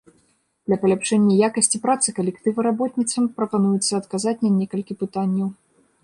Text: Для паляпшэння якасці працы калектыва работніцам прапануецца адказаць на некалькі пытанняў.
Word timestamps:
Для 0.67 0.77
паляпшэння 0.83 1.33
якасці 1.47 1.81
працы 1.83 2.07
калектыва 2.19 2.65
работніцам 2.67 3.23
прапануецца 3.41 3.93
адказаць 4.01 4.35
на 4.47 4.51
некалькі 4.59 4.93
пытанняў. 5.05 5.47